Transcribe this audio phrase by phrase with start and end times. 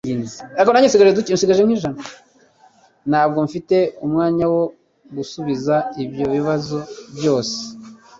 [3.09, 4.63] Ntabwo mfite umwanya wo
[5.15, 6.77] gusubiza ibyo bibazo
[7.15, 7.57] byose